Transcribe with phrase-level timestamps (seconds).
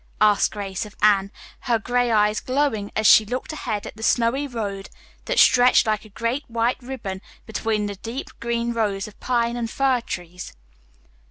[0.19, 4.47] asked Grace of Anne, her gray eyes glowing as she looked ahead at the snowy
[4.47, 4.89] road
[5.25, 9.69] that stretched like a great white ribbon between the deep green rows of pine and
[9.69, 10.53] fir trees.